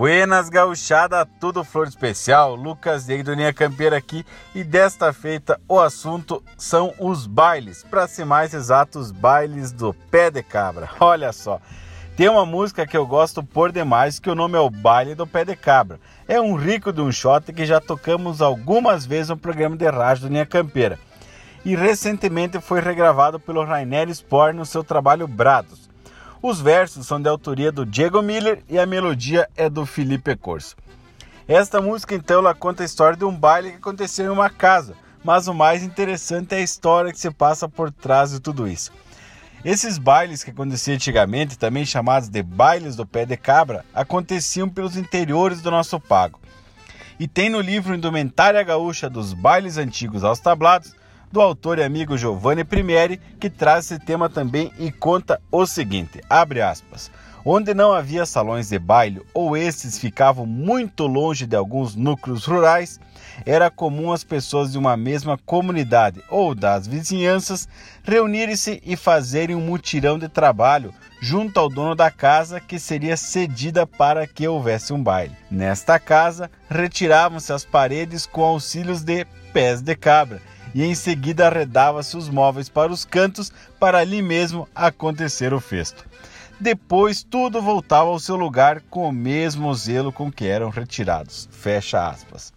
[0.00, 4.24] Buenas gauchada, tudo flor especial, Lucas do Linha Campeira aqui
[4.54, 9.92] e desta feita o assunto são os bailes, para ser mais exato, os bailes do
[9.92, 10.88] pé de cabra.
[10.98, 11.60] Olha só,
[12.16, 15.26] tem uma música que eu gosto por demais que o nome é o Baile do
[15.26, 16.00] Pé de Cabra.
[16.26, 20.22] É um rico de um shot que já tocamos algumas vezes no programa de rádio
[20.22, 20.98] do Linha Campeira
[21.62, 25.89] e recentemente foi regravado pelo Rainer Sport no seu trabalho Brados.
[26.42, 30.74] Os versos são de autoria do Diego Miller e a melodia é do Felipe Corso.
[31.46, 34.94] Esta música então ela conta a história de um baile que aconteceu em uma casa,
[35.22, 38.90] mas o mais interessante é a história que se passa por trás de tudo isso.
[39.62, 44.96] Esses bailes que aconteciam antigamente, também chamados de bailes do pé de cabra, aconteciam pelos
[44.96, 46.40] interiores do nosso pago.
[47.18, 50.94] E tem no livro Indumentária Gaúcha dos Bailes Antigos aos Tablados
[51.32, 56.20] do autor e amigo Giovanni Primieri, que traz esse tema também e conta o seguinte:
[56.28, 57.10] abre aspas.
[57.42, 63.00] Onde não havia salões de baile ou esses ficavam muito longe de alguns núcleos rurais,
[63.46, 67.66] era comum as pessoas de uma mesma comunidade ou das vizinhanças
[68.04, 73.86] reunirem-se e fazerem um mutirão de trabalho junto ao dono da casa que seria cedida
[73.86, 75.34] para que houvesse um baile.
[75.50, 80.42] Nesta casa, retiravam-se as paredes com auxílios de pés de cabra
[80.74, 86.04] e em seguida arredava-se os móveis para os cantos para ali mesmo acontecer o festo.
[86.60, 91.48] Depois tudo voltava ao seu lugar com o mesmo zelo com que eram retirados.
[91.50, 92.52] Fecha aspas.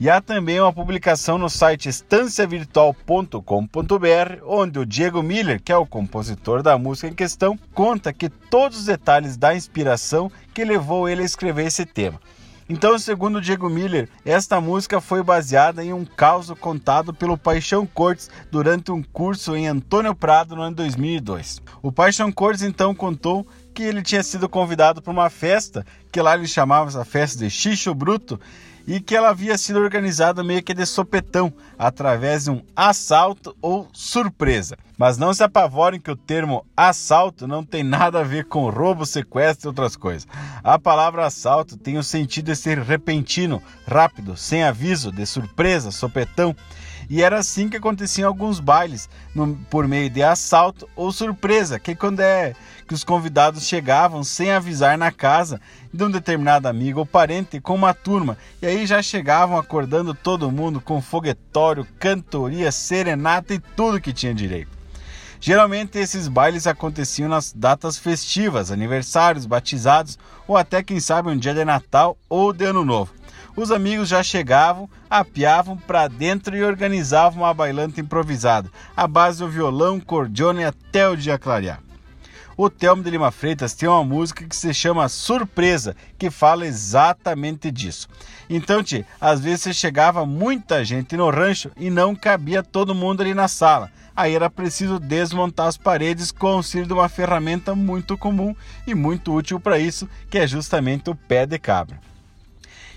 [0.00, 5.84] E há também uma publicação no site estanciavirtual.com.br, onde o Diego Miller, que é o
[5.84, 11.20] compositor da música em questão, conta que todos os detalhes da inspiração que levou ele
[11.20, 12.18] a escrever esse tema.
[12.72, 18.30] Então, segundo Diego Miller, esta música foi baseada em um caso contado pelo Paixão Cortes
[18.48, 21.60] durante um curso em Antônio Prado no ano 2002.
[21.82, 26.34] O Paixão Cortes então contou que ele tinha sido convidado para uma festa, que lá
[26.34, 28.40] ele chamava essa festa de Xixo Bruto,
[28.86, 33.88] e que ela havia sido organizada meio que de sopetão, através de um assalto ou
[33.92, 34.76] surpresa.
[34.98, 39.06] Mas não se apavorem que o termo assalto não tem nada a ver com roubo,
[39.06, 40.26] sequestro e outras coisas.
[40.64, 46.54] A palavra assalto tem o sentido de ser repentino, rápido, sem aviso, de surpresa, sopetão.
[47.08, 51.94] E era assim que aconteciam alguns bailes, no, por meio de assalto ou surpresa, que
[51.94, 52.54] quando é
[52.86, 55.60] que os convidados chegavam sem avisar na casa
[56.00, 60.50] de um determinado amigo ou parente com uma turma, e aí já chegavam acordando todo
[60.50, 64.78] mundo com foguetório, cantoria, serenata e tudo que tinha direito.
[65.38, 70.18] Geralmente esses bailes aconteciam nas datas festivas, aniversários, batizados
[70.48, 73.20] ou até quem sabe um dia de Natal ou de Ano Novo
[73.56, 79.48] os amigos já chegavam, apiavam para dentro e organizavam uma bailanta improvisada, à base do
[79.48, 81.80] violão, cordiona e até o dia clarear.
[82.62, 87.70] O Telmo de Lima Freitas tem uma música que se chama Surpresa, que fala exatamente
[87.70, 88.06] disso.
[88.50, 93.32] Então, tchê, às vezes chegava muita gente no rancho e não cabia todo mundo ali
[93.32, 93.90] na sala.
[94.14, 98.54] Aí era preciso desmontar as paredes com o auxílio de uma ferramenta muito comum
[98.86, 101.98] e muito útil para isso, que é justamente o pé de cabra.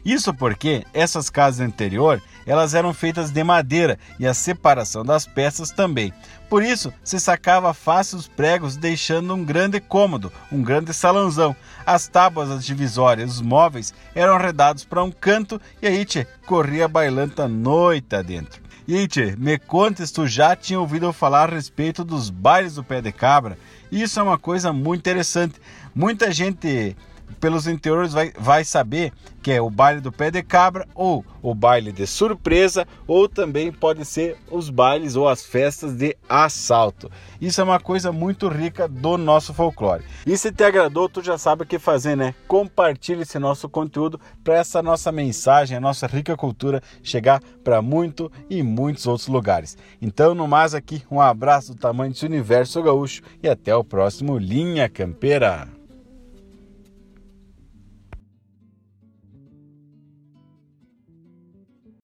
[0.05, 5.71] Isso porque essas casas anterior elas eram feitas de madeira e a separação das peças
[5.71, 6.13] também.
[6.49, 11.55] Por isso, se sacava fácil os pregos, deixando um grande cômodo, um grande salãozão.
[11.85, 16.87] As tábuas, as divisórias, os móveis eram arredados para um canto e aí tchê, corria
[16.87, 18.61] bailanta noite adentro.
[18.85, 22.83] E aí, tchê, me contes, tu já tinha ouvido falar a respeito dos bailes do
[22.83, 23.57] pé de cabra?
[23.89, 25.55] Isso é uma coisa muito interessante.
[25.95, 26.97] Muita gente
[27.39, 29.11] pelos interiores vai, vai saber
[29.41, 33.69] que é o baile do pé de cabra ou o baile de surpresa ou também
[33.69, 37.11] pode ser os bailes ou as festas de assalto.
[37.41, 40.05] Isso é uma coisa muito rica do nosso folclore.
[40.25, 42.33] E se te agradou, tu já sabe o que fazer, né?
[42.47, 48.31] Compartilhe esse nosso conteúdo para essa nossa mensagem, a nossa rica cultura chegar para muito
[48.49, 49.77] e muitos outros lugares.
[50.01, 54.37] Então, no mais aqui, um abraço do tamanho desse universo gaúcho e até o próximo
[54.37, 55.82] Linha Campeira.